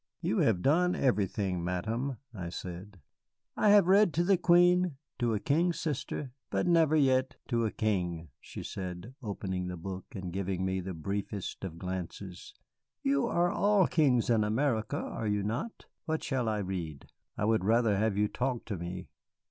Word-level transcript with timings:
"You 0.19 0.39
have 0.39 0.63
done 0.63 0.95
everything, 0.95 1.63
Madame," 1.63 2.17
I 2.33 2.49
said. 2.49 2.99
"I 3.55 3.69
have 3.69 3.85
read 3.85 4.15
to 4.15 4.31
a 4.31 4.35
Queen, 4.35 4.97
to 5.19 5.35
a 5.35 5.39
King's 5.39 5.79
sister, 5.79 6.31
but 6.49 6.65
never 6.65 6.95
yet 6.95 7.35
to 7.49 7.65
a 7.67 7.71
King," 7.71 8.29
she 8.39 8.63
said, 8.63 9.13
opening 9.21 9.67
the 9.67 9.77
book 9.77 10.05
and 10.13 10.33
giving 10.33 10.65
me 10.65 10.79
the 10.79 10.95
briefest 10.95 11.63
of 11.63 11.77
glances. 11.77 12.55
"You 13.03 13.27
are 13.27 13.51
all 13.51 13.85
kings 13.85 14.31
in 14.31 14.43
America 14.43 14.97
are 14.97 15.27
you 15.27 15.43
not? 15.43 15.85
What 16.05 16.23
shall 16.23 16.49
I 16.49 16.57
read?" 16.65 17.05
"I 17.37 17.45
would 17.45 17.63
rather 17.63 17.95
have 17.95 18.17
you 18.17 18.27
talk 18.27 18.65
to 18.65 18.77
me." 18.77 19.07